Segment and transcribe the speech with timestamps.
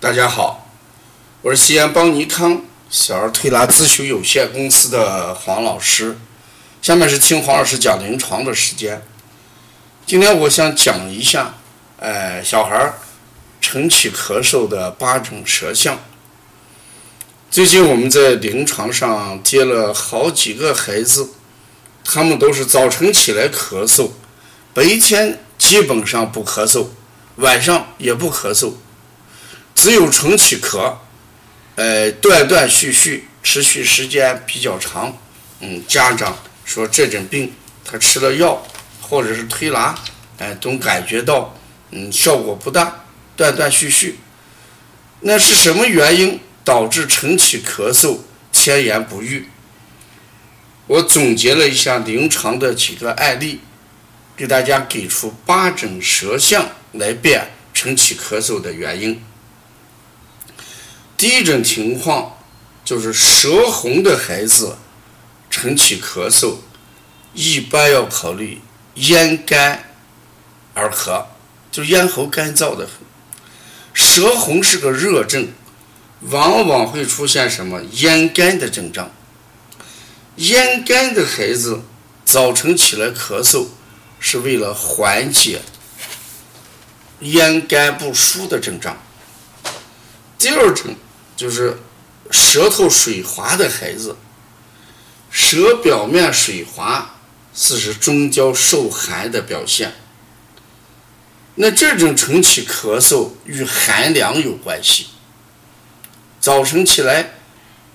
[0.00, 0.64] 大家好，
[1.42, 6.16] 我是西安邦尼康小儿推拿咨询有限公司的黄老师。
[6.80, 9.02] 下面是听黄老师讲临床的时间。
[10.06, 11.56] 今天我想讲一下，
[11.96, 12.94] 呃，小孩儿
[13.60, 15.98] 晨起咳嗽的八种舌象。
[17.50, 21.30] 最近我们在临床上接了好几个孩子，
[22.04, 24.10] 他们都是早晨起来咳嗽，
[24.72, 26.86] 白天基本上不咳嗽，
[27.38, 28.74] 晚上也不咳嗽。
[29.80, 30.92] 只有晨起咳，
[31.76, 35.16] 呃，断断续续，持续时间比较长。
[35.60, 37.52] 嗯，家长说这种病
[37.84, 38.60] 他吃了药
[39.00, 39.96] 或者是推拿，
[40.38, 41.56] 哎，总感觉到
[41.92, 43.04] 嗯效果不大，
[43.36, 44.18] 断断续续。
[45.20, 48.18] 那是什么原因导致晨起咳嗽、
[48.50, 49.46] 千言不愈？
[50.88, 53.60] 我总结了一下临床的几个案例，
[54.36, 59.22] 给大家给出八种舌象来辨晨起咳嗽的原因。
[61.18, 62.38] 第一种情况
[62.84, 64.76] 就是舌红的孩子
[65.50, 66.58] 晨起咳嗽，
[67.34, 68.60] 一般要考虑
[68.94, 69.90] 咽干
[70.74, 71.24] 而咳，
[71.72, 73.00] 就咽喉干燥的很。
[73.92, 75.48] 舌红是个热症，
[76.20, 79.10] 往往会出现什么咽干的症状。
[80.36, 81.82] 咽干的孩子
[82.24, 83.66] 早晨起来咳嗽，
[84.20, 85.62] 是为了缓解
[87.18, 88.96] 咽干不舒的症状。
[90.38, 90.94] 第二种。
[91.38, 91.78] 就是
[92.32, 94.16] 舌头水滑的孩子，
[95.30, 97.14] 舌表面水滑，
[97.54, 99.92] 是指中焦受寒的表现。
[101.54, 105.06] 那这种晨起咳嗽与寒凉有关系。
[106.40, 107.34] 早晨起来，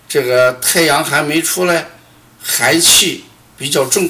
[0.07, 1.89] 这个太阳还没出来，
[2.41, 3.25] 寒气
[3.57, 4.09] 比较重，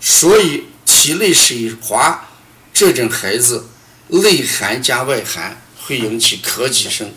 [0.00, 2.28] 所以体内水滑，
[2.74, 3.68] 这种孩子
[4.08, 7.12] 内寒加外寒，会引起咳几声。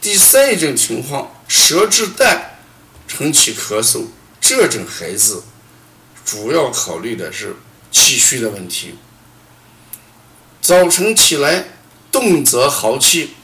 [0.00, 2.58] 第三一种情况，舌质淡，
[3.06, 4.06] 晨起咳嗽，
[4.40, 5.42] 这种孩子
[6.24, 7.56] 主要考虑的是
[7.92, 8.94] 气虚的问题。
[10.62, 11.64] 早晨起来
[12.10, 13.34] 动则豪气，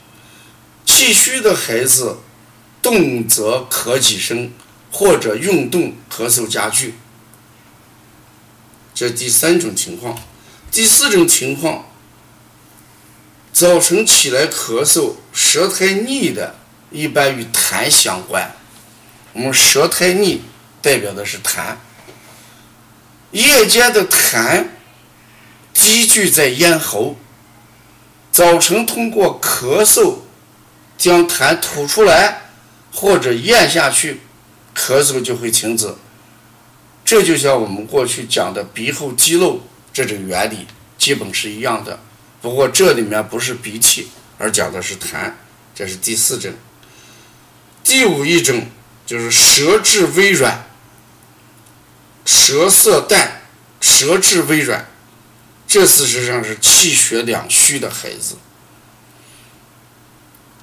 [0.87, 2.21] 气虚的孩子
[2.81, 4.51] 动则咳几声，
[4.91, 6.95] 或者运动咳嗽加剧。
[8.95, 10.19] 这第三种情况，
[10.71, 11.85] 第四种情况。
[13.57, 16.57] 早晨起来咳嗽，舌苔腻的，
[16.91, 18.55] 一般与痰相关。
[19.33, 20.43] 我们舌苔腻
[20.83, 21.77] 代表的是痰，
[23.31, 24.67] 夜间的痰
[25.73, 27.17] 积聚在咽喉，
[28.31, 30.17] 早晨通过咳嗽
[30.99, 32.51] 将痰吐出来
[32.93, 34.21] 或者咽下去，
[34.77, 35.95] 咳嗽就会停止。
[37.07, 39.63] 这就像我们过去讲的鼻后积漏
[39.95, 40.67] 这种原理，
[40.99, 42.01] 基本是一样的。
[42.47, 44.07] 不过这里面不是鼻涕，
[44.39, 45.33] 而讲的是痰，
[45.75, 46.55] 这是第四种。
[47.83, 48.69] 第五一种
[49.05, 50.65] 就是舌质微软，
[52.25, 53.43] 舌色淡，
[53.81, 54.87] 舌质微软，
[55.67, 58.37] 这事实上是气血两虚的孩子。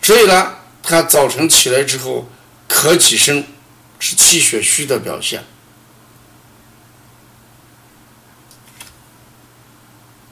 [0.01, 2.29] 所以呢，他早晨起来之后
[2.69, 3.45] 咳几声，
[4.00, 5.44] 是气血虚的表现。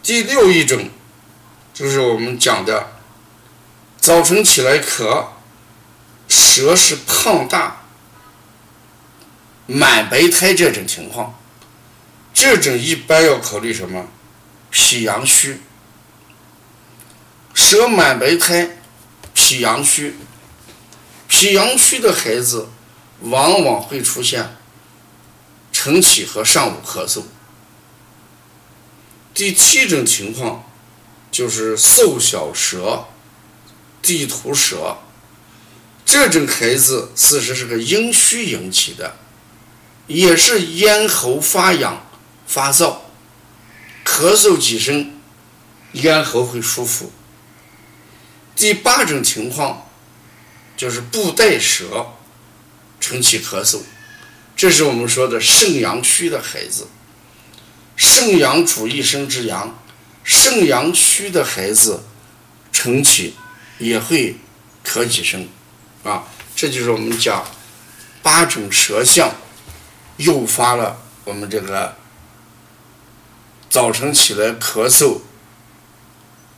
[0.01, 0.89] 第六一种。
[1.81, 2.91] 就是我们讲的，
[3.99, 5.29] 早晨起来咳，
[6.29, 7.81] 舌是胖大、
[9.65, 11.33] 满白苔这种情况，
[12.35, 14.05] 这种一般要考虑什么？
[14.69, 15.59] 脾阳虚，
[17.55, 18.77] 舌满白苔，
[19.33, 20.15] 脾阳虚，
[21.27, 22.69] 脾阳虚的孩子
[23.21, 24.55] 往往会出现
[25.71, 27.23] 晨起和上午咳嗽。
[29.33, 30.65] 第七种情况。
[31.31, 33.05] 就是瘦小舌、
[34.01, 34.97] 地图舌，
[36.05, 39.15] 这种孩子事实是个阴虚引起的，
[40.07, 42.05] 也是咽喉发痒、
[42.45, 42.97] 发燥，
[44.03, 45.13] 咳嗽几声，
[45.93, 47.13] 咽喉会舒服。
[48.53, 49.87] 第八种情况
[50.75, 52.07] 就是布袋舌，
[52.99, 53.79] 晨起咳嗽，
[54.55, 56.87] 这是我们说的肾阳虚的孩子，
[57.95, 59.77] 肾阳主一身之阳。
[60.33, 62.03] 肾阳虚的孩子
[62.71, 63.35] 晨起
[63.79, 64.37] 也会
[64.81, 65.45] 咳几声，
[66.03, 66.23] 啊，
[66.55, 67.45] 这就是我们讲
[68.23, 69.35] 八种舌象
[70.15, 71.97] 诱发了我们这个
[73.69, 75.19] 早晨起来咳嗽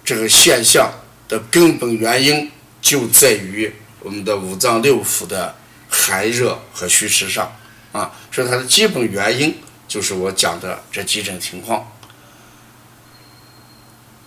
[0.06, 0.94] 这个现象
[1.28, 5.56] 的根本原因，就在于我们的五脏六腑的
[5.90, 7.52] 寒热和虚实上，
[7.92, 11.90] 啊，所以它的基本原因就是我讲的这几种情况。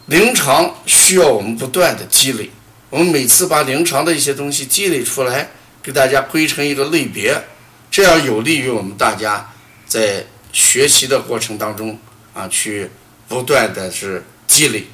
[0.07, 2.49] 临床需要我们不断的积累，
[2.91, 5.51] 我们每次把临床的一些东西积累出来，
[5.83, 7.45] 给大家归成一个类别，
[7.91, 9.53] 这样有利于我们大家
[9.87, 11.99] 在学习的过程当中
[12.33, 12.89] 啊，去
[13.27, 14.87] 不断的是积累、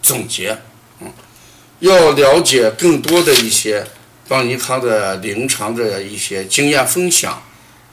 [0.00, 0.56] 总结。
[1.00, 1.12] 嗯，
[1.80, 3.84] 要了解更多的一些
[4.28, 7.42] 邦尼康的临床的一些经验分享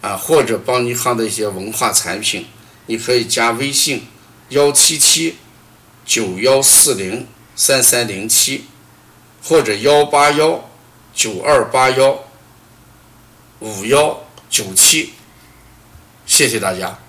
[0.02, 2.46] 啊，或者邦尼康的一些文化产品，
[2.86, 4.04] 你可以加微信
[4.50, 5.36] 幺七七
[6.10, 8.66] 九幺四零三三零七。
[9.42, 10.70] 或者幺八幺
[11.14, 12.26] 九二八幺
[13.60, 15.14] 五幺九七，
[16.26, 17.00] 谢谢大家。